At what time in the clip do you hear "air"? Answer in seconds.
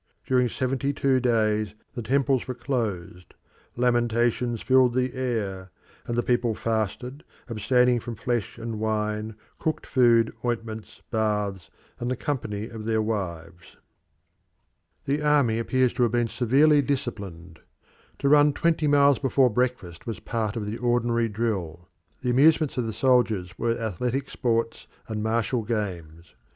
5.13-5.69